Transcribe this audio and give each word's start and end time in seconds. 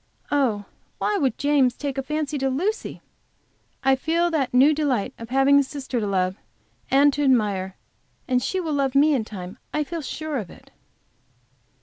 Oh, 0.31 0.65
why 0.97 1.17
would 1.19 1.37
James 1.37 1.75
take 1.75 1.95
a 1.95 2.01
fancy 2.01 2.39
to 2.39 2.49
Lucy! 2.49 3.03
I 3.83 3.95
feel 3.95 4.31
the 4.31 4.47
new 4.51 4.73
delight 4.73 5.13
of 5.19 5.29
having 5.29 5.59
a 5.59 5.63
sister 5.63 5.99
to 5.99 6.07
love 6.07 6.37
and 6.89 7.13
to 7.13 7.23
admire. 7.23 7.75
And 8.27 8.41
she 8.41 8.59
will 8.59 8.73
love 8.73 8.95
me 8.95 9.13
in 9.13 9.25
time; 9.25 9.59
I 9.71 9.83
feel 9.83 10.01
sure 10.01 10.37
of 10.37 10.49
it. 10.49 10.71